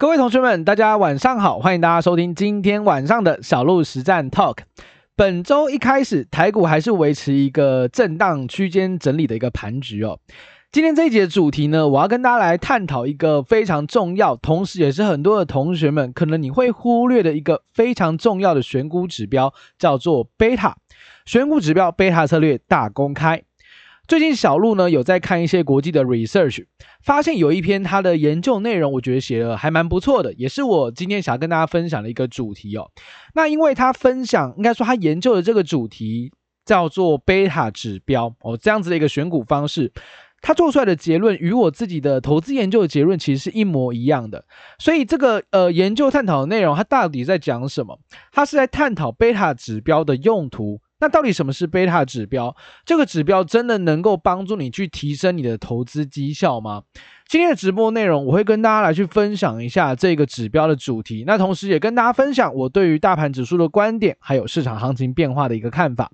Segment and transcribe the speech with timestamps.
[0.00, 4.60] 各位同学们，大家晚上好，欢迎大家收听今天晚上的小鹿实战 Talk。
[5.14, 10.18] 本周一开始，台股还是维持一个震荡区间整理的一个盘局哦。
[10.72, 20.78] 今天这一节的主题呢，我要跟大家来探讨一个非常重要，同时也是很多的同学们可能你会忽略的一个非常重要的选股指标，叫做贝塔。
[21.26, 23.42] 选股指标贝塔策略大公开。
[24.10, 26.66] 最近小鹿呢有在看一些国际的 research，
[27.00, 32.90] 发现有一篇他的研究内容，我觉得写的还蛮不错的，也是我今天想要跟大家分享的一个主题哦。
[33.36, 36.32] 那因为他分享，应该说他研究的这个主题
[36.66, 39.92] 叫做贝塔指标哦，这样子的一个选股方式，
[40.42, 44.44] 他做出来的结论与我自己的投资研究的结论其实是一模一样的。
[44.80, 47.96] 所以这个呃研究探讨的内容，它到底在讲什么？
[48.32, 50.80] 它是在探讨贝塔指标的用途。
[51.00, 52.54] 那到底什么是贝塔指标？
[52.84, 56.82] 这个指标真的能够帮助你去提升你的投资绩效吗？
[57.26, 66.10] 今天的直播内容，我会跟大家来去分享一下这个指标的主题，那同时也跟大家分享我对于大盘指数的观点，还有市场行情变化的一个看法。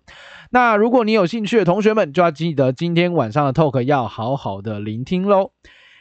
[0.50, 5.52] 那如果你有兴趣的同学们，就要记得今天晚上的 talk 要好好的聆听喽。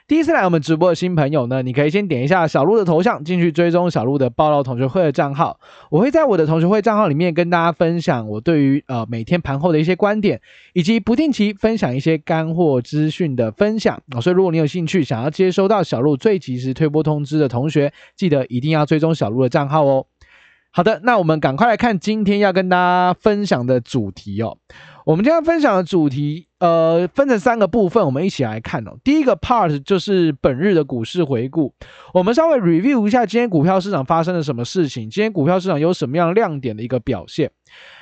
[0.08, 5.60] 第一次来我们直播的新朋友呢，你可以先点一下小鹿的头像，进去追踪小鹿的报道同学会的账号。
[5.90, 10.40] 我会在我的同学会账号里面跟大家分享我对于呃每天盘后的一些观点，
[10.74, 14.00] 以及不定期分享一些干货资讯的分享。
[14.22, 20.06] 所以如果你有兴趣想要接收到小鹿最及时推播通知的同学，记得一定要追踪小鹿的账号哦。
[20.70, 24.60] 好的，那我们赶快来看今天要跟大家分享的主题哦。
[25.04, 28.98] 我们今天要分享的主题，呃，分成三个部分，我们一起来看哦。
[29.04, 31.72] 第一个 part 就是本日的股市回顾，
[32.12, 37.52] 我们稍微 review 一下今天股票市场发生了什么事情，今天股票市场有什么样亮点的一个表现。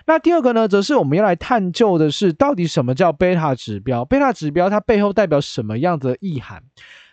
[0.07, 4.05] 那第二个呢，则是我们要来探究的是，到底什么叫贝塔指标？
[4.05, 6.63] 贝塔指标它背后代表什么样子的意涵？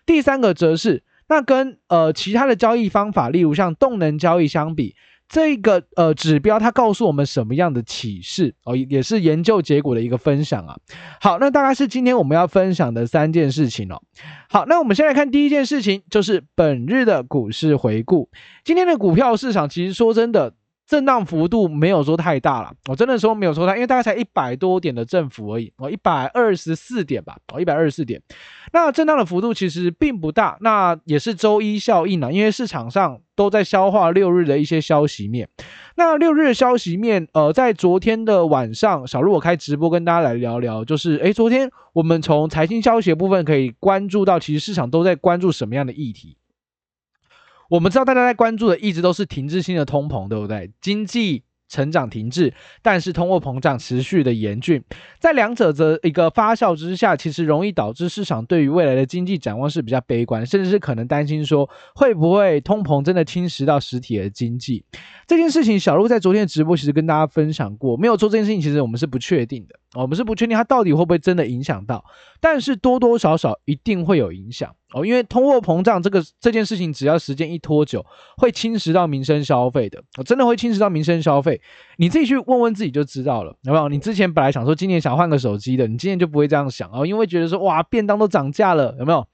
[0.06, 4.95] 第三个则是，那跟呃其他的交易方法，例如像动能交易相比。
[5.31, 10.77] 这个呃指标它告诉我们什么样的启示哦，也是研究结果的一个分享啊。
[11.21, 14.03] 好，那大概是今天我们要分享的三件事情哦。
[14.49, 18.28] 好，那我们先来看第一件事情，就是本日的股市回顾。
[18.65, 20.53] 今天的股票市场其实说真的。
[20.91, 28.21] 震荡幅度没有说太大了，我真的说没有说太，因为大概才一百多点的振幅而已，哦，一百二十四点吧，哦，一百二十四点，
[28.73, 35.49] 那震荡的幅度其实并不大，那也是周一效应啊，因为市场上都在消化六日的一些消息面，
[35.95, 46.37] 那六日的消息面，呃，在昨天的晚上，小鹿我开直播跟大家来聊聊，就是，诶，昨天我们从财经消息的部分可以关注到，其实市场都在关注什么样的议题。
[47.70, 50.72] 我们知道大家在关注的一直都是停滞性的通膨，对不对？
[50.81, 54.82] 经济成长停滞，但是通货膨胀持续的严峻，
[55.20, 64.84] 在两者的一个发酵之下，其实容易导致市场对于未来的经济展望是比较悲观，甚至是可能担心说会不会通膨真的侵蚀到实体的经济。
[65.28, 72.04] 这件事情，小鹿在昨天的直播其实跟大家分享过，没有做这件事情，其实我们是不确定的，我们是不确定它到底会不会真的影响到，
[72.41, 74.75] 但是多多少少一定会有影响。
[74.93, 78.05] 哦，因为通货膨胀这个这件事情，只要时间一拖久，
[78.37, 81.61] 会侵蚀到民生消费的，真的会侵蚀到民生消费。
[81.97, 83.89] 你自己去问问自己就知道了，有没有？
[83.89, 89.27] 你之前本来想说今年想换个手机的，你今年就不会这样想哦，因为觉得说哇，便当都涨价了，有没有？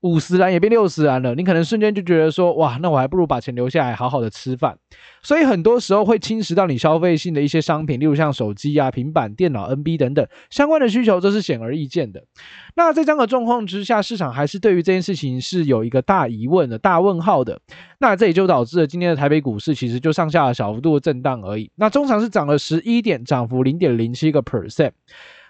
[0.00, 4.78] 五十岚也变六十岚了，你可能瞬间就觉得说，哇，那我还不如把钱留下来，好好的吃饭。
[5.22, 12.22] 所以很多时候会侵蚀到你消费性的一些商品，例如像手机啊、平板电脑、NB 等等相关的需求，这是显而易见的。
[12.76, 17.60] 那在这样的状况之下，市场还是对于这件事情是有一个大疑问的、大问号的。
[17.98, 21.68] 那这也就导致了今天的台北股市其实就上下小幅度的震荡而已。
[21.74, 24.92] 那中长是涨了十一点，涨幅零点零七个 percent。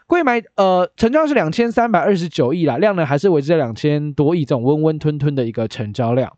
[0.09, 6.33] 柜买呃，成交是两千三百二十九亿啦，量呢还是维持在两千多亿这种温温吞吞的一个成交量。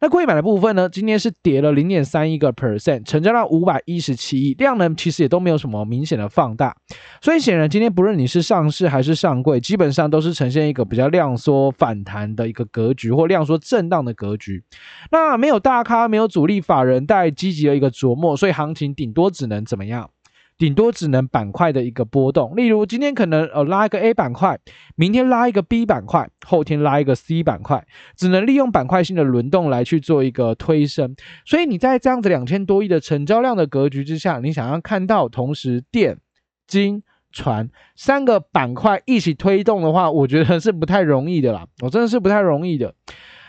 [0.00, 6.76] 那柜买的部分呢，今天是跌了零点三一个 percent，成交量五百一十七亿，量呢其实也都没有什么明显的放大。
[7.22, 14.62] 所以显然今天不论你是上市还是上柜，基本上都是呈现一个比较量缩反弹的一个格局，或量缩震荡的格局。
[15.10, 20.10] 那没有大咖，没有主力法人带积极的一个琢磨，所以行情顶多只能怎么样？
[20.58, 24.58] 顶多只能板块的一个波动，例如今天可能呃拉一个 A 板块，
[24.96, 31.14] 明天拉一个 B 板块，后天拉一个 C 板块，只能利用板块性的轮动来去做一个推升。
[31.46, 36.18] 所以你在这样子两千多亿的成交量的格局之下，你想要看到同时电、
[36.66, 42.92] 金、船三个板块一起推动的话，我觉得是不太容易的啦，我真的是不太容易的。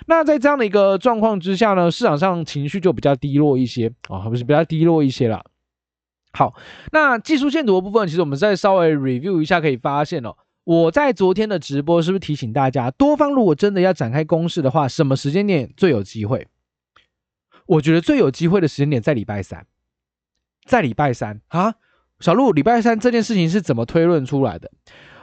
[0.05, 5.43] 那在这样的一个状况之下呢，市场上情绪就比较低落一些啊，不是比较低落一些啦。
[6.31, 6.53] 好，
[6.91, 16.47] 那技术线图的部分，其实我们再稍微 review 一下，可以发现哦，我在昨天的直播是不是提醒大家，多方如果真的要展开攻势的话，什么时间点最有机会？
[17.65, 19.65] 我觉得最有机会的时间点在礼拜三，
[20.65, 21.75] 在礼拜三啊，
[22.19, 24.71] 小路，礼拜三这件事情是怎么推论出来的？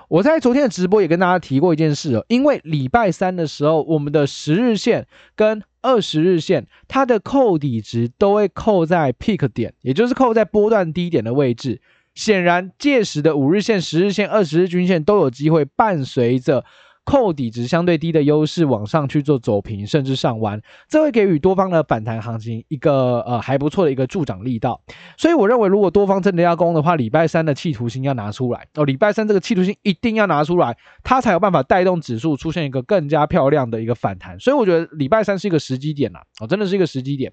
[0.09, 11.81] 我在昨天的直播也跟大家提过一件事哦，因为礼拜三的时候，我们的十日线跟二十日线，它的扣底值都会扣在 peak 点，也就是扣在波段低点的位置。
[12.15, 16.65] 显然，届时的五日线、十日线、二十日均线都有机会伴随着。
[17.07, 24.83] 扣底值相对低的优势往上去做走平，甚至上弯，这会给予多方的反弹行情一个呃还不错的一个助涨力道。
[25.17, 34.37] 所以我认为，如果多方真的要攻的话，礼拜三的企图心要拿出来哦，礼拜三这个企图心一定要拿出来，它才有办法带动指数出现一个更加漂亮的一个反弹。
[34.41, 37.33] 所以我觉得礼拜三是一个时机点呐，哦，真的是一个时机点。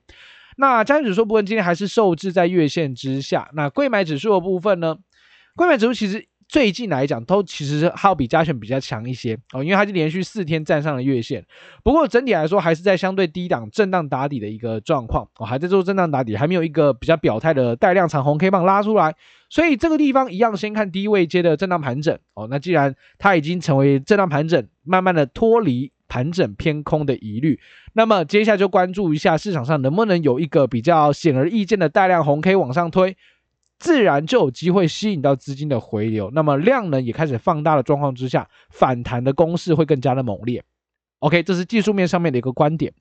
[0.55, 3.49] 那加指数部分今天还是受制在月线之下。
[3.53, 4.97] 那贵买指数的部分呢？
[5.55, 6.27] 贵买指数其实。
[6.53, 11.43] 最近来讲，都其实还有比加权比较强一些哦，因为它是连续四天站上了月线。
[11.83, 19.15] 不过整体来说，还是在相对低档震荡打底的一个状况哦，还在做震荡打底，还没有一个比较表态的带量长红 K 棒拉出来。
[19.49, 22.47] 所以这个地方一样，先看低位接的震荡盘整哦。
[22.51, 27.59] 那既然它已经成为震荡盘整，慢慢的脱离盘整偏空的疑虑，
[27.93, 33.17] 那么接下来就关注一下市场上能不能有一个比较显而易见的带量红 K 往上推。
[33.83, 40.63] 自然就有机会吸引到资金的回流，那么量能也开始放大的状况之下，反弹的攻势会更加的猛烈。
[41.19, 42.93] OK，这是技术面上面的一个观点。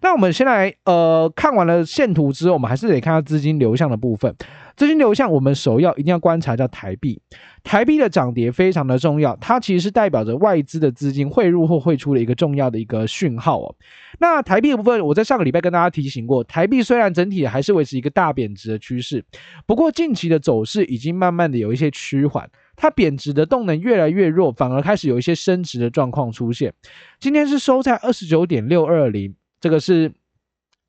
[0.00, 4.34] 那我们先来呃看完了线图之后，我们还是得看下资金流向的部分。
[4.76, 7.20] 资金流向，我们首要一定要观察叫台币。
[7.62, 13.74] 台币的涨跌非常的重要，它其实是代表着外资的资金汇入或汇出的一个重要的一个讯号哦。
[14.18, 19.24] 那台币的部分，我在上个礼拜跟大家提醒过，台币虽然整体还是维持一个大贬值的趋势，
[19.66, 26.74] 不过近期的走势已经慢慢的有一些趋缓，它贬值的动能越来越弱，反而开始有一些升值的状况出现。
[27.20, 30.12] 今天是收在二十九点六二零，这个是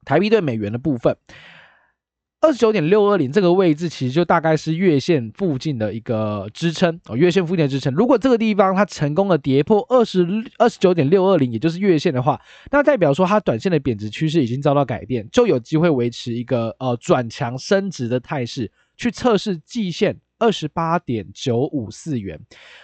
[0.06, 1.16] 台币对美元的部分。
[2.44, 7.94] 二十九点六二零这个位置，其实就大概是月线附近的一个支撑哦，月线附近的支撑。
[7.94, 20.20] 如果这个地方它成功的跌破二十二十九点六二零，也就是月线的话，那代表说它短线的贬值趋势已经遭到改变，就有机会维持一个呃转强升值的态势，去测试季线。
[20.44, 22.38] 二十八点九五四元，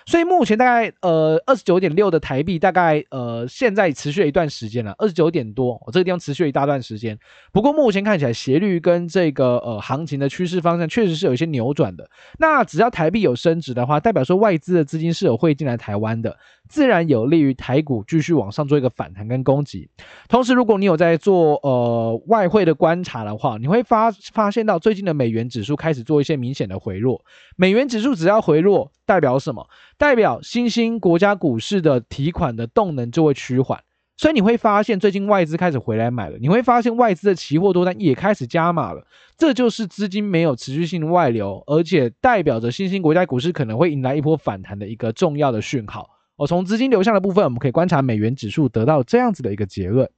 [0.05, 7.19] 所以目前大概呃二十九点六的台币，大概呃现在持续了一段时间了，二十九点多，我这个地方持续了一大段时间。
[7.51, 12.09] 不过目前看起来斜率跟这个呃行情的趋势方向确实是有一些扭转的。
[12.37, 16.37] 那只要台币有升值的话，代表说外资的资金是有汇进来台湾的，
[16.69, 19.89] 自然有利于台股继续往上做一个反弹跟攻击。
[20.29, 27.21] 同时，如果你有在做呃外汇的观察的话，你会发发现到最近的美元指数开始做一些明显的回落。
[27.55, 29.67] 美元指数只要回落，代表什么？
[29.97, 33.83] 代表新兴国家股市的提款的动能就会趋缓，
[34.15, 39.05] 所以你会发现最近外资开始回来买了，你会发现外资的期货多单也开始加码了，
[39.37, 46.09] 这就是资金没有持续性的外流，而且代表着新兴国家股市可能会迎来一波反弹的一个重要的讯号。
[46.37, 50.09] 我从资金流向的部分，我们可以观察美元指数得到这样子的一个结论。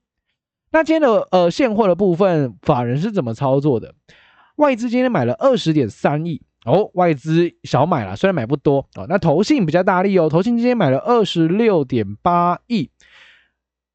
[0.72, 3.96] 那今天的呃现货的部分，法人是怎么操作的？
[4.58, 6.44] 外资今天买了二十点三亿。
[6.66, 9.06] 哦，外资小买了，虽然买不多哦。
[9.10, 12.90] 那投信比较大力哦，投信今天买了二十六点八亿，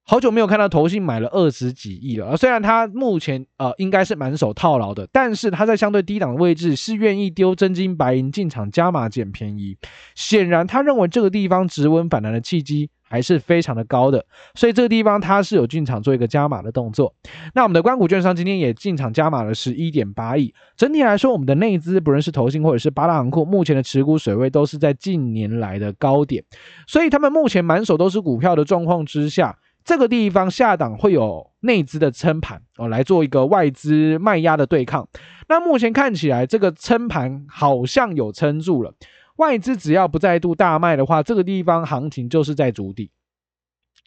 [0.03, 2.37] 好久没有看到投信买了二十几亿了。
[2.37, 9.77] 虽然他目前呃应该是满手套牢的，但是他在相对低档的位置是愿意丢真金白银进场加码捡便宜，
[10.17, 12.91] 显然他认为这个地方直稳反弹的契机。
[13.09, 17.15] 还是非常的高的，所以这个地方它是有进场做一个加码的动作。
[17.55, 20.53] 那我们的关谷券商今天也进场加码了十一点八亿。
[20.77, 26.43] 整体来说，我们的内资不论是投信或者是八大行库，目前的持股水位都是在近年来的高点，
[26.87, 35.09] 所以他们目前满手都是股票的状况之下，这个地方下档会有内资的撑盘哦，来做一个外资卖压的对抗。
[35.49, 38.93] 那目前看起来，这个撑盘好像有撑住了。
[39.37, 43.11] 外资只要不再度大卖的话，这个地方行情就是在筑底，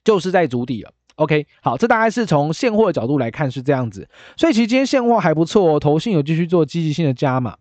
[0.04, 0.92] 就是在筑底了。
[1.16, 4.08] OK，好，这大概是从现货的角度来看是这样子，
[4.38, 7.58] 所以其实今天现货还不错哦，投信有继续做积极性的加码。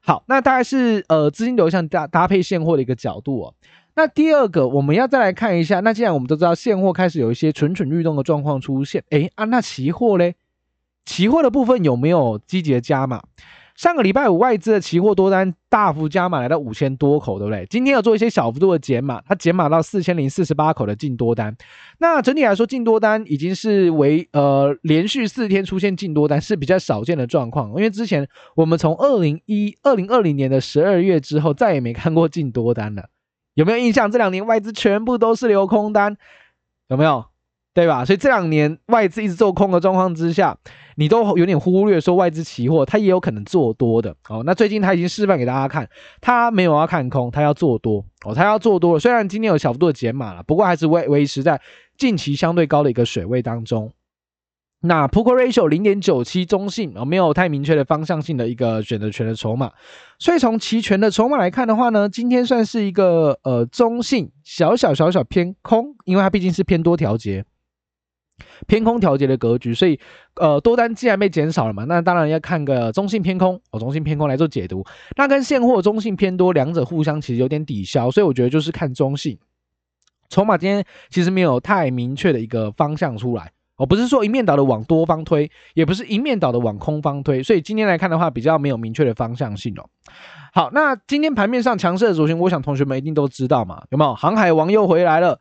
[0.00, 3.54] 好，那大概是呃资金流向搭搭配现货的一个角度哦。
[3.94, 10.34] 那第二个我们要再来看一下，那既然我们都知道现货开始有一些蠢蠢欲动的状况出现，诶啊，那期货嘞？
[11.04, 13.22] 期货的部分有没有积极的加码？
[13.82, 17.66] 上个礼拜五，外资的期货多单大幅加码，来到五千多口，对不对？
[17.68, 21.56] 今天有做一些小幅度的减码，它减码到四千零四十八口的净多单。
[21.98, 33.08] 那整体来说，净多单已经是为呃连续四天出现净多单是比较少见的状况，因为之前我们从二零一二零二零年的十二月之后，再也没看过净多单了。
[33.54, 34.08] 有没有印象？
[34.08, 36.16] 这两年外资全部都是留空单，
[36.86, 37.24] 有没有？
[37.74, 38.04] 对吧？
[38.04, 40.56] 所以这两年外资一直做空的状况之下。
[40.96, 44.42] 你都有点忽略说外资期货它也有可能做多的哦。
[44.44, 45.88] 那最近它已经示范给大家看，
[46.20, 48.98] 它没有要看空，它要做多哦，它要做多。
[48.98, 51.60] 虽然今天有小幅度的减码了，不过还是维维持在
[51.96, 53.92] 近期相对高的一个水位当中。
[54.84, 59.70] 那 Put Call Ratio 零点九七中性啊，没有太明确的方向性的一个选择权的筹码，
[60.18, 67.44] 所以从期权的筹码来看的话呢，今天算是一个呃中性小小小小偏空，因为它毕竟是偏多调节、
[68.66, 69.98] 偏空调节的格局，所以
[70.36, 74.84] 呃多单既然被减少了嘛，那当然要看个中性偏空哦，中性偏空来做解读，
[75.16, 79.38] 那跟现货中性偏多两者互相其实有点抵消，所以我觉得就是看中性
[80.28, 83.52] 筹码今天其实没有太明确的一个方向出来。
[83.76, 89.84] 我不是说一面倒的往多方推，也不是一面倒的往空方推，所以今天来看的话，比较没有明确的方向性哦。
[90.52, 94.14] 好，那今天盘面上强势的族群，我想同学们一定都知道嘛，有没有？
[94.14, 95.40] 航海王又回来了，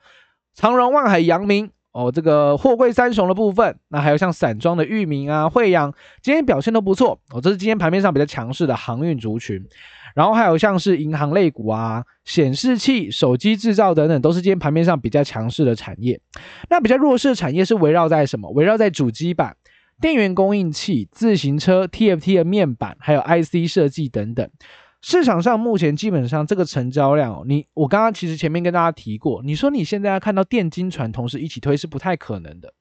[0.56, 9.62] 长荣、万海、扬明哦，这个货柜三雄的部分，那还有像散装的裕民啊、惠阳，今天表现都不错哦，这是今天盘面上比较强势的航运族群。
[10.14, 16.20] 然后还有像是银行类股啊、显示器、手机制造等等，都是今天盘面上比较强势的产业。
[16.70, 18.50] 那比较弱势的产业是围绕在什么？
[18.52, 19.56] 围绕在主机板、
[20.02, 24.50] 电源供应器、自行车 TFT 的面板，还有 IC 设计等等。
[25.02, 32.74] 市场上目前基本上这个成交量，你我刚刚其实前面跟大家提过，你说你现在要看到电金传同时一起推是不太可能的。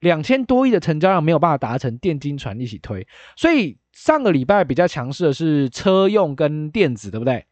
[0.00, 3.06] 两千多亿的成交量没有办法达成电金传一起推，
[3.36, 7.44] 所以上个礼拜比较强势的是车用跟电子，对不对？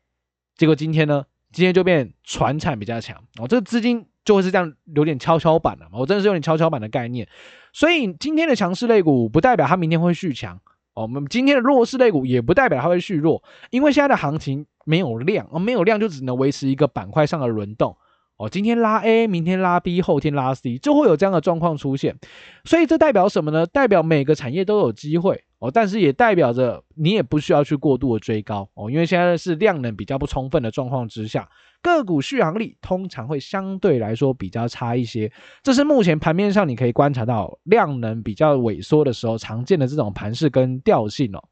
[0.57, 7.29] 结果今天呢，今天就变传产比较强哦，这个资金就会是这样有点跷跷板了嘛，我真的是有点跷跷板的概念，
[7.73, 10.61] 所以今天的强势类股不代表它明天会续强
[10.97, 17.97] 哦，我们今天的弱势类股也不代表它会续弱，因为现在的行情没有量哦，没有量就只能维持一个板块上的轮动。
[18.39, 22.19] 哦，今天拉 A，明天拉 B，后天拉 C，就会有这样的状况出现。
[22.65, 23.65] 所以这代表什么呢？
[23.65, 31.49] 代表每个产业都有机会哦，但是也代表着你也不需要去过度的追高哦，因为现在是量能比较不充分的状况之下，
[31.95, 35.31] 个股续航力通常会相对来说比较差一些。
[35.63, 41.43] 这是目前盘面上你可以观察到量能比较萎缩的时候常见的这种盘势跟调性哦。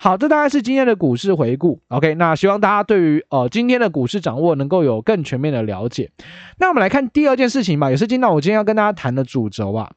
[0.00, 1.80] 好，这大概是今天的股市回顾。
[1.88, 6.10] OK，那希望大家对于呃今天的股市掌握能够有更全面的了解。
[6.58, 9.92] 那我们来看第二件事情吧，也是今天我今天要跟大家谈的主轴啊。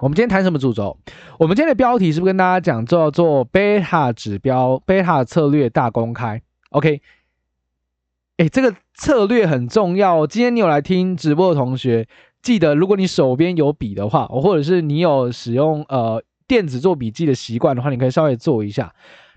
[0.00, 0.98] 我们今天谈什么主轴？
[1.38, 7.02] 我们今天的标题是不是跟大家讲叫做贝塔指标、贝塔策略大公开？OK，
[8.40, 10.26] 哎，这个策略很重要。
[10.26, 12.08] 今天你有来听直播的同学，
[12.40, 16.22] 记得如果你手边有笔的话，或者是你有使用呃。
[16.48, 18.92] 电子做笔记的习惯的话，你可以稍微做一下。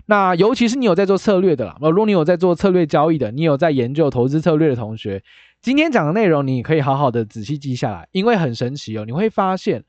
[0.06, 5.22] 那尤其是你有在做策略的啦，如果你有在做策略交易的，你有在研究投资策略的同学，
[5.62, 9.04] 今天讲的内容你可以好好的仔细记下来，因为很神奇哦。
[9.06, 9.84] 你会发现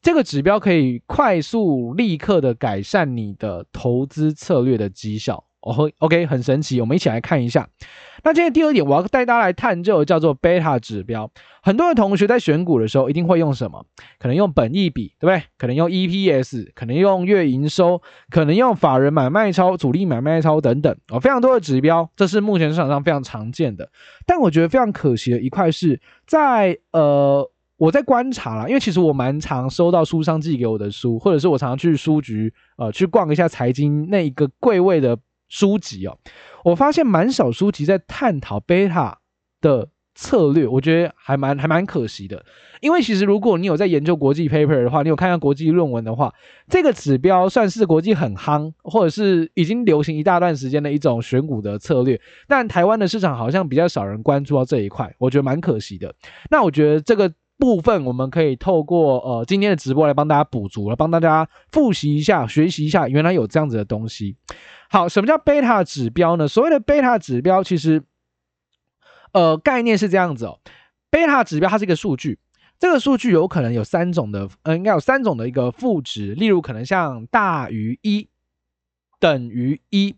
[0.00, 5.44] 这个指标可以快速立刻的改善你的投资策略的绩效。
[5.62, 7.68] 哦，OK，很神奇，我们一起来看一下。
[8.24, 11.30] 那今天第二点，我要带大家来探究叫做贝塔指标。
[11.62, 13.84] 很多的同学在选股的时候，一定会用什么？
[14.18, 15.42] 可能用本益比，对不对？
[15.58, 18.00] 可能用 EPS，可能用月营收，
[18.30, 23.88] 可能用法人买卖超、主力买卖超等等哦，非常多的指标，这是目前市场上非常常见的。
[24.26, 35.18] 但我觉得非常可惜的一块是在呃，我在观察啦，因为其实我蛮常收到书商寄给我的书，或者是我常常去书局呃去逛一下财经那一个柜位的。
[35.52, 36.16] 书籍哦，
[36.64, 39.18] 我发现蛮少书籍在探讨贝塔
[39.60, 42.42] 的策略，我觉得还蛮还蛮可惜的。
[42.80, 46.32] 因为其实如果你有在研究国际 paper 的话，你有看到国际论文的话，
[46.68, 52.18] 这个指标算是国际很夯，或者是已经流行一大段时间的一种选股的策略。
[52.48, 56.14] 但台湾的市场好像比较少人关注到这一块，我觉得蛮可惜的。
[56.50, 57.32] 那我觉得这个
[57.62, 64.36] 部分我们可以透过呃今天的直播来帮大家补足了，帮大家复习一下、学习一下，原来有这样子的东西。
[64.90, 66.48] 好，什么叫贝塔指标呢？
[66.48, 68.02] 所谓的贝塔指标，其实，
[69.32, 70.58] 呃，概念是这样子哦。
[71.08, 72.40] 贝塔指标它是一个数据，
[72.80, 78.28] 这个数据有可能有三种的，呃，应该有三种的一个负值，例如可能像大于一、
[79.20, 80.16] 等于一、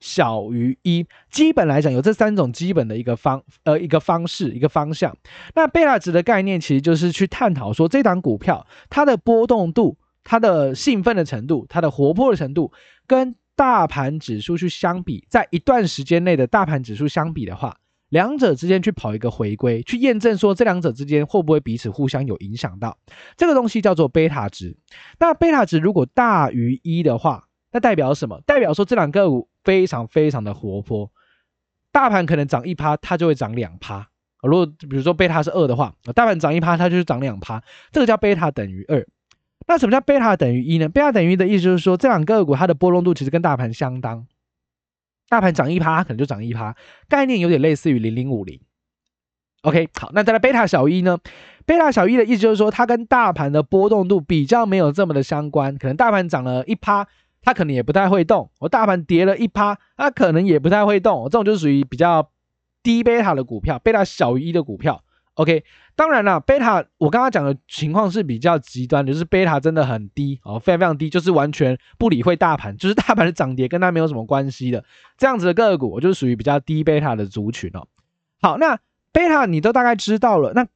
[0.00, 1.06] 小于一。
[1.30, 5.16] 基本来讲，有这三种基本的一个方，呃，一个方式，一个方向。
[5.54, 12.72] 那贝塔值的概念，其实就是去探讨说，这档股票它的波动度、它的兴奋的程度、它的活泼的程度
[13.06, 17.78] 跟大盘指数去相比，在一段时间内的大盘指数相比的话，
[18.10, 22.98] 两者之间去跑一个回归，去验证说这两者之间会不会彼此互相有影响到，
[23.36, 24.76] 这个东西叫做贝塔值。
[25.18, 27.45] 那贝塔值如果大于一的话，
[27.76, 28.40] 那代表什么？
[28.46, 31.10] 代表说这两个股非常非常的活泼，
[31.92, 34.08] 大盘可能涨一趴，它就会涨两趴。
[34.40, 39.06] 如果比如说贝塔是二的话，大盘涨一趴，它就是涨两趴，这个叫贝塔等于二。
[39.66, 40.88] 那什么叫贝塔等于一呢？
[40.88, 44.26] 贝塔等于一的意思就是说，这两个股它的波动度其实跟大盘相当，
[45.28, 46.74] 大盘涨一趴，它可能就涨一趴，
[47.10, 48.58] 概念有点类似于零零五零。
[49.60, 51.18] OK，好，那再来贝塔小一呢？
[51.66, 57.08] 贝塔小一的意思就是说，它跟大盘的波动度比较没有这么的相关，可能大盘涨了一趴，
[57.46, 61.22] 它可能也不太会动；我大盘跌了一趴，它可能也不太会动。
[61.26, 62.28] 这种就属于比较
[62.82, 65.04] 低贝塔的股票，贝塔小于一的股票。
[65.34, 65.62] OK，
[65.94, 74.84] 当然了，贝塔我刚刚讲的情况是比较极端的，就是贝塔真的很低哦，非常非常低，就是完全不理会大盘，就是大盘的涨跌跟它没有什么关系的
[75.16, 77.86] 这样子的个股，我就是属于比较低贝塔的族群哦。
[78.42, 78.80] 好，那
[79.12, 80.66] 贝塔你都大概知道了，那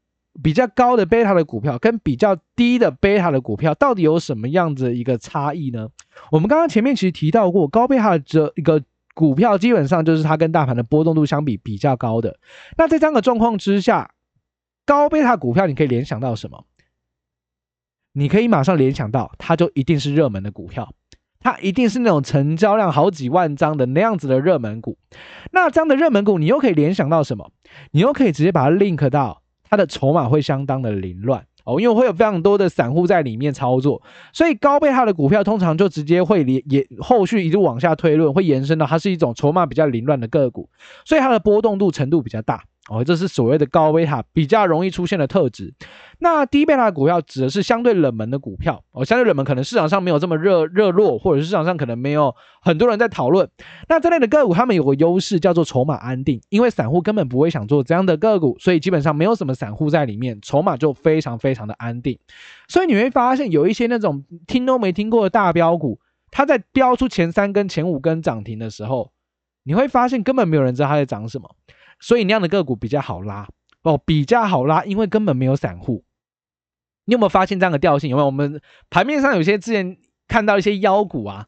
[0.42, 5.88] 比较高的贝塔的股票跟比较低的贝塔的股票到底有什么样子一个差异呢？
[6.30, 8.82] 我们刚刚前面其实提到过，高贝塔这一个
[9.14, 12.38] 股票基本上就是它跟大盘的波动度相比比较高的。
[12.76, 14.12] 那在这样的状况之下，
[14.86, 16.64] 高贝塔股票，你可以联想到什么？
[18.12, 20.92] 你可以马上联想到，它就一定是热门的股票，
[21.38, 24.98] 它一定是那种成交量好几万张的那样子的热门股。
[25.52, 27.52] 那这样的热门股，你又可以联想到什么？
[27.92, 29.39] 你又可以直接把它 link 到
[29.70, 40.68] 它的筹码会相当的凌乱哦，因为会有非常多的散户在里面操作，所以高贝塔的股票通常就直接会连也后续一路往下推论，会延伸到它是一种筹码比较凌乱的个股，
[41.04, 42.64] 所以它的波动度程度比较大。
[42.90, 45.72] 哦，这是所谓的高贝塔比较容易出现的特质。
[46.18, 53.48] 那低贝塔股票指的是相对冷门的股票哦，相对冷门可能市场上没有这么热热络，或者是市场上可能没有很多人在讨论。
[53.88, 62.18] 那这类的个股，他们有个优势叫做筹码安定，因为散户根本不会想做这样的个股，所以基本上没有什么散户在里面，筹码就非常非常的安定。
[62.66, 66.00] 所以你会发现有一些那种听都没听过的大标股，
[66.32, 69.12] 它在飙出前三根、前五根涨停的时候，
[69.62, 71.54] 你会发现根本没有人知道它在涨什么。
[72.00, 73.46] 所以那样的个股比较好拉
[73.82, 76.04] 哦，比较好拉，因为根本没有散户。
[77.04, 78.10] 你有没有发现这样的调性？
[78.10, 78.26] 有没有？
[78.26, 79.96] 我们盘面上有些之前
[80.28, 81.46] 看到一些妖股啊，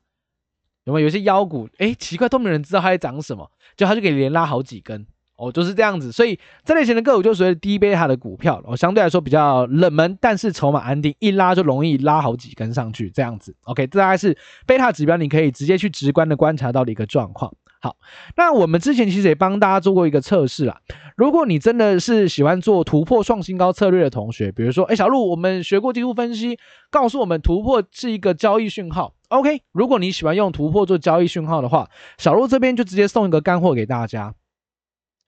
[0.84, 1.04] 有没有？
[1.04, 6.10] 有些妖股，哎，奇怪，都没人知道它在涨什么，就它就可以连拉好几根哦，就是这样子。
[6.10, 13.54] 所以这类型的个股就属于低贝塔的股票哦，相对来说比较冷门，但是筹码安定，一拉就容易拉好几根上去，这样子。
[13.64, 14.36] OK，这大概是
[14.66, 17.54] 贝塔指标，你可以直接去直观的观察到的一个状况。
[17.84, 17.96] 好，
[18.36, 20.80] 那我们之前其实也帮大家做过一个测试啦。
[21.16, 26.60] 如果你真的是喜欢做突破创新高策略的同学，比如说，哎，小路，我们学过技术分析，
[26.92, 29.16] 告诉我们突破是一个交易讯号。
[29.30, 34.36] OK，如果你喜欢用突破做交易讯号的话，小路这边就直接送一个干货给大家。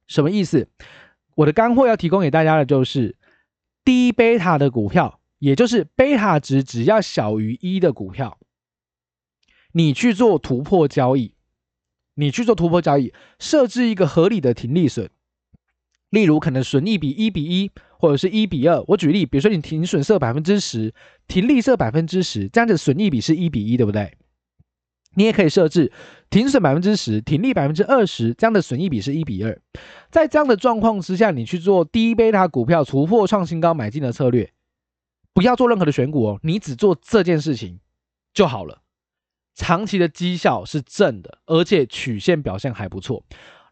[0.06, 0.68] 什么意思？
[1.34, 3.16] 我的干货要提供给大家的就是
[3.84, 8.38] 低贝塔的股票，也就是贝塔值只要小于一的股票，
[9.72, 11.33] 你去做突破交易。
[12.14, 15.08] 你去做突破交易，设置一个合理的停利损，
[16.10, 18.82] 例如可能损益比一比一，或者是一比二。
[18.88, 20.94] 我举例，比如说你停损设百分之十，
[21.26, 24.16] 停利设百分之十，这样子损益比是一比一，对不对？
[25.16, 25.92] 你也可以设置
[26.28, 29.60] 停损百分之十，停利百分之二十，这样的损益比是一比二。
[30.10, 34.52] 在这样的状况之下，你去做低贝塔股票突破创新高买进的策略，
[35.32, 37.80] 不要做任何的选股哦，你只做这件事情
[38.32, 38.82] 就好了。
[39.54, 43.22] 长期的绩效是正的，而且曲线表现还不错。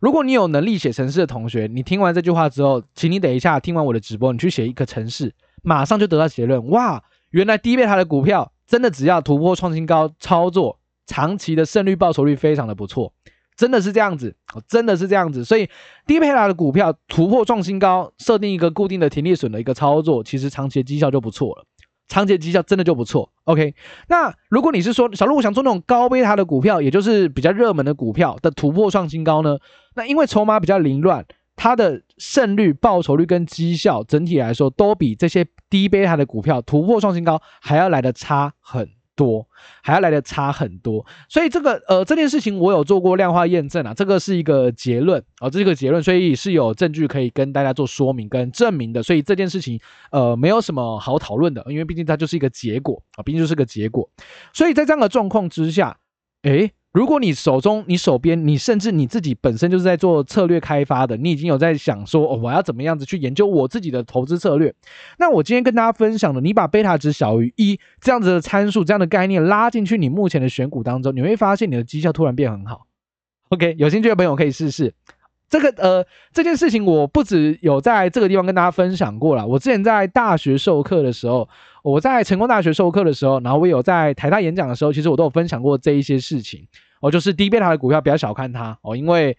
[0.00, 6.68] 如果你有能力写程式的同学，你听完这句话之后，请你等一下听完我的直播，你去写一个程式，马上就得到结论。
[6.70, 13.12] 哇，原来低贝塔的股票真的只要突破创新高操作，长期的胜率报酬率非常的不错，
[13.56, 14.34] 真的是这样子，
[14.66, 15.44] 真的是这样子。
[15.44, 15.68] 所以
[16.04, 21.64] 低贝塔的股票突破创新高，设定一个固定的停利损的一个操作，其实长期的绩效就不错了。
[22.12, 23.74] 长期绩效真的就不错，OK。
[24.06, 29.56] 那如果你是说小鹿，我想做那种高贝塔的股票，也就是比较热门的股票的突破创新高呢？
[29.94, 31.24] 那因为筹码比较凌乱，
[31.56, 38.86] 它的胜率、报酬率跟绩效整体来说都比这些低贝塔的股票突破创新高还要来的差很
[39.22, 39.46] 多，
[39.82, 49.80] 还要来的差很多，所以这个呃这件事情我有做过量化验证啊，这个是一个结论啊，这是一个结论，所以是有证据可以跟大家做说明跟证明的，所以这件事情
[50.10, 54.10] 呃没有什么好讨论的，因为毕竟它就是一个结果啊，毕竟就是个结果，
[54.52, 55.98] 所以在这样的状况之下，
[56.42, 56.72] 诶。
[56.92, 64.74] 如果你手中、你手边、你甚至你自己本身就是在做策略开发的，你已经有在想说，哦，我要怎么样子去研究我自己的投资策略。
[65.18, 72.86] 那我今天跟大家分享的，你把贝塔值小于一这样子的参数、这样的概念拉进去你目前的选股当中，你会发现你的绩效突然变很好。
[73.48, 74.92] OK，有兴趣的朋友可以试试。
[75.52, 79.46] 这个呃，这件事情我不止有在这个地方跟大家分享过了。
[79.46, 81.46] 我之前在大学授课的时候，
[81.82, 86.66] 我在成功大学授课的时候，然后我有在台大演讲的时候，其实我都有分享过这一些事情。
[87.02, 89.36] 哦，就是低贝塔的股票不要小看它哦，因为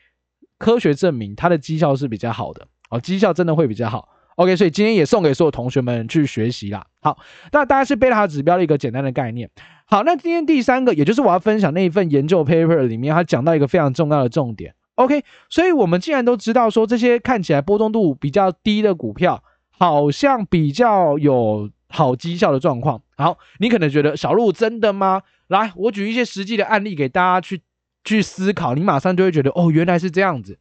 [0.59, 4.09] 科学证明它的绩效是比较好的哦，绩效真的会比较好。
[4.35, 6.85] OK，所以今天也送给所有同学们去学习啦。
[7.01, 7.17] 好，
[7.51, 9.49] 那大概是贝塔指标的一个简单的概念。
[9.85, 14.75] 好，那今天第三个，也就是我要分享那一份研究 paper 里面，它讲到一个非常重要的重点。
[14.95, 23.01] OK，所以我们既然都知道说这些看起来波动度比较低的股票，好像比较有好绩效的状况。
[23.17, 25.23] 好，你可能觉得小鹿真的吗？
[25.47, 27.61] 来，我举一些实际的案例给大家去
[28.03, 30.59] 去思考，你马上就会觉得哦，原来是这样子。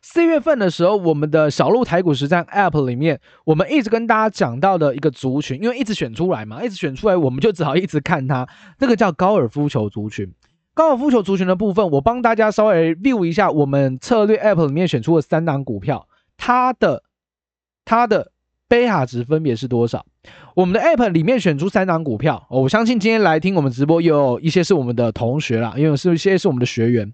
[0.00, 8.48] 四月份的时候，我们的小鹿台股实战 App 里面，我们一直跟大家讲到的一个族群，因为一直选出来嘛，一直选出来，我们就只好一直看它。
[8.78, 10.32] 这个叫高尔夫球族群。
[10.74, 17.02] 高尔夫球族群的部分，我帮大家稍微 view 一下我们策略 App 里面选出的三档股票，它的
[17.84, 18.32] 它的
[18.68, 20.06] 贝塔值分别是多少？
[20.54, 27.12] 我们的 App 里面选出三档股票，我相信今天来听我们直播有一些是我们的同学啦，因为是一些是我们的学员。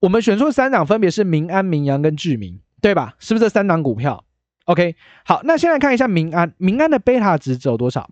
[0.00, 3.14] 我们选出三档分别是民安、民阳跟智明，对吧？
[3.20, 4.24] 是不是这三档股票
[4.64, 8.10] ？OK，好，那先来看一下民安，民安的贝塔值只有多少？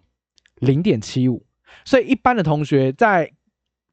[0.61, 1.45] 零点七五。
[1.85, 3.33] 所以一般的同学在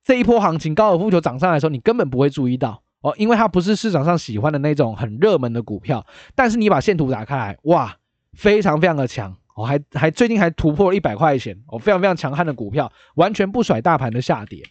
[0.08, 6.06] 这一波行情高尔夫球涨上来的时候，你根本不会注意到哦，因为它不是市场上喜欢的那种很热门的股票。
[6.34, 7.98] 但是你把线图打开来，哇，
[8.32, 14.64] 非常非常的强哦，还还最近还突破了一百块钱哦，非常非常强悍的股票，完全不甩大盘的下跌。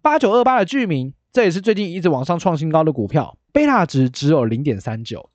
[0.00, 1.12] 八九二八的智明。
[1.34, 5.30] 这也是最近一直往上创新高的股票，贝塔值只有零点三九，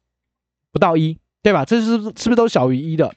[0.72, 1.66] 不到一，对吧？
[1.66, 3.16] 这是是不是都小于一的？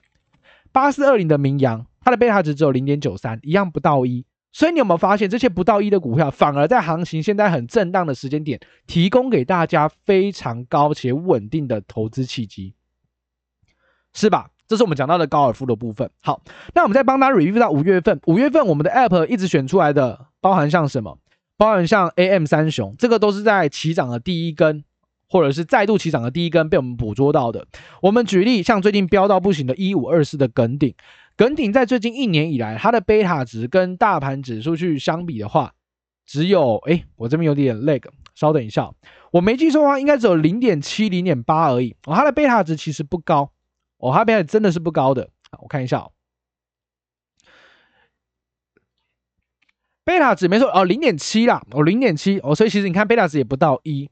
[0.72, 4.24] 八四二零的明扬，它的贝塔值只有零点九三，一样不到一。
[4.52, 12.74] 所以你有没有发现，这些不到一的股票，反而在行情现在很震荡的时间点，提供给大家非常高且稳定的投资契机，
[14.12, 14.50] 是吧？
[14.66, 16.08] 这是我们讲到的高尔夫的部分。
[16.22, 16.42] 好，
[16.74, 21.18] 那我们再帮大家 review 到五月份，五月份我们的 app 一直选出来的，包含像什么？
[21.56, 24.82] 包含像 AM 三雄，这个都是在起涨的第一根，
[25.28, 27.66] 或者是再度起涨的第一根被我们捕捉到的。
[28.00, 30.94] 我们举例，像最近飙到不行的一五二四的耿鼎，
[31.36, 35.74] 耿鼎在最近一年以来，它的贝塔值跟大盘指数去相比的话，
[36.26, 38.02] 只有哎，我这边有点 lag，
[38.34, 38.92] 稍等一下，
[39.32, 41.96] 我没记错的话，应该只有零点七、零点八而已。
[42.04, 43.52] 哦，它的贝塔值其实不高，
[43.96, 45.30] 哦，它贝塔真的是不高的。
[45.60, 46.12] 我看一下哦。
[50.04, 54.10] 贝塔值没错哦，零点七啦，哦，零点七哦，所以其实你看贝塔值也不到一，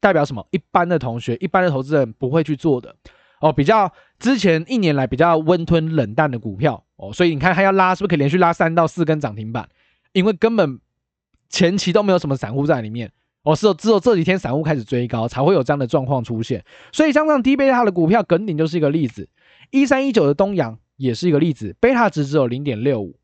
[0.00, 0.46] 代表什么？
[0.50, 2.94] 一般的同学，一般的投资人不会去做的
[3.40, 9.68] 哦，比较之前一年来比较温吞冷淡的股票哦，所以你看它要拉，是不是可以连续拉三到四根涨停板？
[10.12, 10.80] 因为根本
[11.48, 16.64] 前期都没有什么散户在里面哦，是只有这几天散户开始追高，才会有这样的状况出现。
[16.92, 19.28] 所以像这样低贝塔的股票，耿鼎就是一个例子，
[19.70, 23.18] 一三一九的东阳也是一个例子，贝塔值只有零点六五。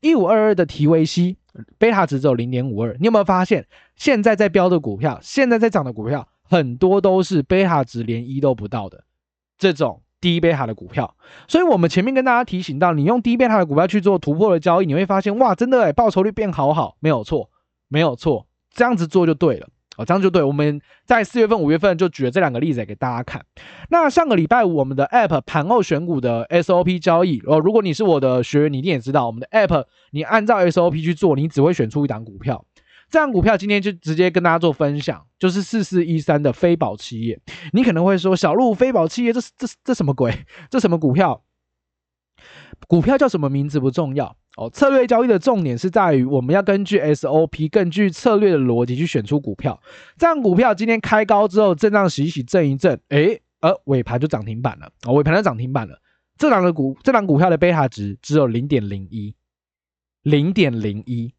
[0.00, 1.36] 一五二二的提维西，
[1.76, 2.96] 贝塔值只有零点五二。
[2.98, 9.04] 你有没有发现，现在在标的股票，现在在涨的股票，很多都是贝塔值连一都不到的
[9.60, 11.14] 这种低贝塔的股票。
[11.46, 17.48] 所以，我们前面跟大家提醒到，你用低贝塔的股票去做突破的交易，你会发现，哇，真的诶，报酬率变好好，没有错，
[17.86, 19.68] 没有错，这样子做就对了。
[19.96, 20.42] 哦，这样就对。
[20.42, 23.44] 我们在四月份、五月份就举了这两个例子给大家看。
[23.90, 32.64] 那上个礼拜五，我们的 App 盘后选股的 SOP 交易哦，如果你是我的学员，你一定也知道，我们的 App 你按照 SOP 去做，你只会选出一档股票。
[33.10, 37.40] 这样股票今天就直接跟大家做分享，就是四四一三的飞宝企业。
[37.72, 40.46] 你可能会说，小路飞宝企业这这这什么鬼？
[40.70, 41.42] 这什么股票？
[42.86, 44.36] 股票叫什么名字不重要。
[44.56, 49.80] 哦，策略交易的重点是在于我们要根据 SOP，根据策略的逻辑去选出股票。
[50.16, 54.90] 这样股票今天开高之后震荡洗洗震一震，诶，呃尾盘就涨停板了。
[55.06, 56.00] 哦，尾盘就涨停板了。
[56.38, 59.34] 这档的股，这档股票的贝塔值只有零点零一，
[60.22, 61.32] 零点零一。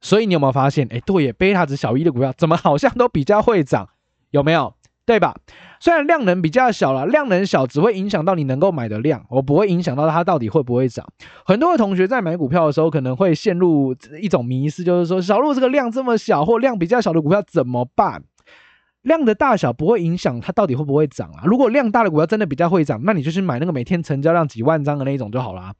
[0.00, 0.86] 所以你有没有发现？
[0.88, 3.88] 诶，对耶，贝塔值小一的股票怎么好像都比较会涨？
[4.30, 4.74] 有没有？
[5.04, 5.34] 对吧？
[5.80, 11.06] 虽然量能比较小了，量能小只会影响到你能够买的量，我不会影响到它到底会不会涨。
[11.46, 18.22] 很多的同学在买股票的时候，可能会陷入一种迷思，就是说小路这个量这么小，或量比较小的股票怎么办？
[19.00, 21.44] 量的大小不会影响它到底会不会涨啊。
[21.46, 25.72] 如果量大的股票真的比较会涨，那你就去买那个每天成交量几万张的那种就好了。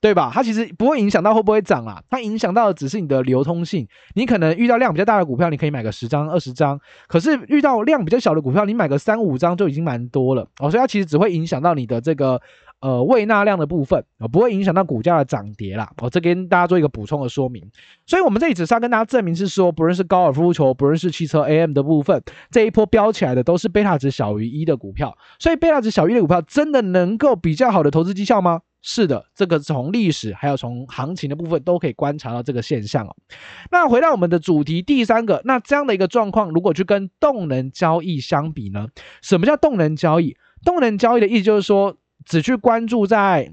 [0.00, 0.30] 对吧？
[0.32, 3.86] 它其实不会影响到会不会涨啊，它影响到的只是你的流通性。
[4.14, 6.76] 你可能遇到量比较大的股票，你可以买个十张、二十张；
[7.08, 10.70] 可是遇到量比较小的股票，你买个三五张就已经蛮多了哦。
[10.70, 12.40] 所以它其实只会影响到你的这个
[12.80, 15.90] 呃未纳量的部分哦，不会影响到股价的涨跌啦。
[16.00, 17.68] 哦，这跟大家做一个补充的说明。
[18.06, 25.18] 所以我们这里只是要跟大家证明是说，不论是高尔夫球，不论是汽车 AM 的部分，这一波飙起来的都是贝塔值小于一的股票。
[25.40, 28.60] 所以贝塔值小于一的股票真的能够比较好的投资绩效吗？
[28.90, 33.14] 是的，这个从历史还有从行情的部分都可以观察到这个现象哦。
[33.70, 38.88] 那回到我们的主题，第三个，那这样的一个状况，如果去跟动能交易相比呢？
[39.20, 40.38] 什么叫动能交易？
[40.64, 43.52] 动能交易的意思就是说，只去关注在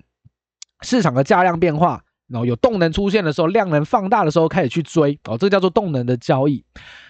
[0.79, 6.63] 市场的价量变化，然后有动能出现的时候，量能放大的时候开始去追哦，这叫做动能的交易。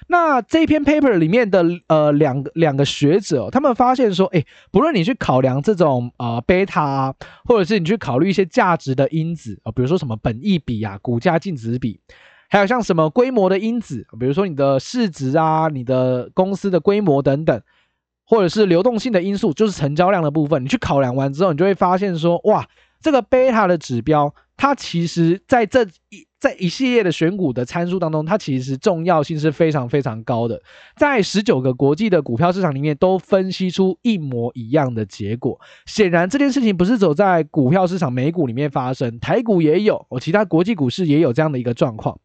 [0.08, 11.99] 那这篇 paper 里面的呃两个两个学者，他们发现说，诶，不论你去考量这种呃贝塔啊，或者是你去考虑一些价值的因子啊，比如说什么本益比啊、股价净值比，
[12.49, 17.62] 还有像什么规模的因子，比如说你的市值啊、你的公司的规模等等，
[18.25, 22.67] 或者是流动性的因素，就是成交量的部分，你去考量完之后，你就会发现说，哇，
[23.01, 24.36] 这个贝塔的指标。
[24.58, 30.62] 它其实在这一在一系列的选股的参数当中，它其实重要性是非常非常高的。
[30.96, 35.60] 在十九个国际的股票市场里面，都分析出一模一样的结果。
[35.88, 42.18] 显然，这件事情不是走在股票市场美股里面发生，台股也有，哦，其他国际股市也有这样的一个状况。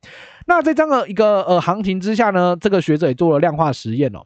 [0.47, 4.21] 那在这样的一个呃行情之下呢，这个学者也做了量化实验哦，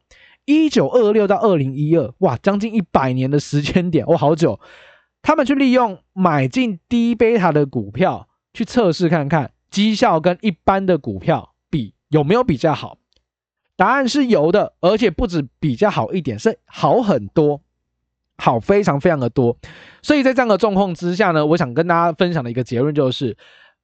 [0.45, 4.59] 一九二六到二零一二，哇，将近一百年的时间点，哇，好久。
[5.25, 12.99] 他们去利用买进低贝塔的股票去测试看看绩效跟一般的股票比有没有比较好，
[13.75, 17.61] 答案是有的，而且不止比较好一点，是好很多，
[18.37, 19.57] 好非常非常的多。
[20.03, 23.37] 所以在这样的状况之下呢，我想跟大家分享的一个结论就是。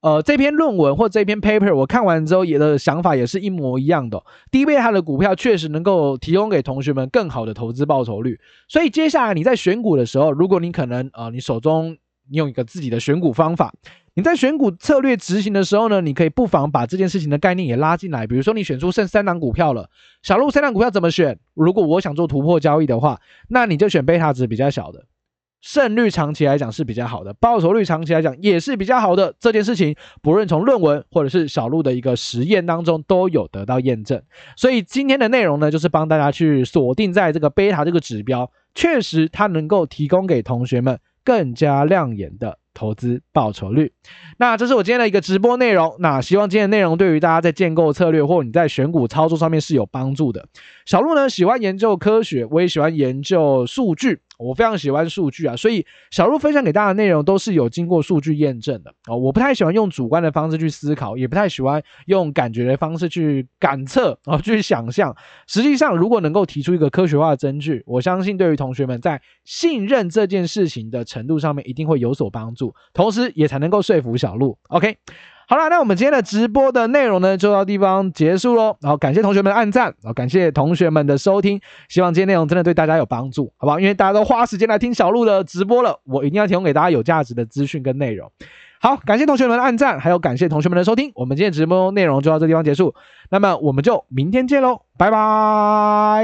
[0.02, 4.22] 呃，这篇论文或这篇 paper 我看完之后，也的想法也是一模一样的。
[4.50, 8.40] 低贝塔的股票确实能够提供给同学们更好的投资报酬率。
[8.66, 11.98] 所以接下来你在选股的时候，如果你可能呃，你手中
[12.30, 13.74] 你有一个自己的选股方法，
[14.14, 18.26] 你在选股策略执行的时候呢，你可以不妨把这件事情的概念也拉进来。
[18.26, 19.90] 比如说你选出剩三档股票了，
[20.22, 21.38] 小路三档股票怎么选？
[21.52, 25.04] 如果我想做突破交易的话，那你就选贝塔值比较小的。
[25.60, 29.34] 胜率长期来讲是比较好的，报酬率长期来讲也是比较好的。
[29.38, 34.22] 这件事情不论从论文或者是小鹿的一个实验当中都有得到验证。
[34.56, 43.92] 所以今天的内容呢，就是帮大家去锁定在这个贝塔这个指标，确实它能够提供给同学们更加亮眼的投资报酬率。
[44.38, 45.96] 那这是我今天的一个直播内容。
[45.98, 50.46] 那希望今天的内容对于大家在建构策略或你在选股操作上面是有帮助的。
[50.86, 54.20] 小鹿呢喜欢研究科学，我也喜欢研究数据。
[54.38, 59.14] 我非常喜欢数据啊，所以小鹿分享给大家的内容都是有经过数据验证的啊。
[59.14, 65.14] 我不太喜欢用主观的方式去思考，也不太喜欢用感觉的方式去感测啊，去想象。
[65.46, 72.59] 实际上，如果能够提出一个科学化的证据，我相信对于同学们在信任这件事情的程度上面一定会有所帮助，
[72.92, 74.58] 同时也才能够说服小鹿。
[74.68, 74.96] OK。
[75.48, 78.76] 好了，那我们今天的直播的内容呢，就到地方结束喽。
[78.80, 81.60] 然后感谢同学们的按赞，然后感谢同学们的收听。
[81.88, 83.80] 希望今天内容真的对大家有帮助，好不好？
[83.80, 88.30] 因为大家都花时间来听小鹿的直播了，我一定要提供给大家有价值的资讯跟内容。
[88.80, 91.10] 好，感谢同学们的按赞，还有感谢同学们的收听。
[91.16, 92.94] 我们今天直播内容就到这地方结束，
[93.28, 96.18] 那么我们就明天见喽，拜拜。